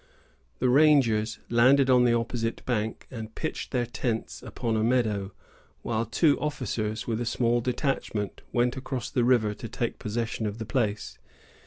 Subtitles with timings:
[0.57, 5.31] The rangers landed on the opposite bank, and pitched their tents upon a meadow,
[5.83, 10.57] while two officers, with a small detachment, went across the river to take possession of
[10.57, 11.19] the place.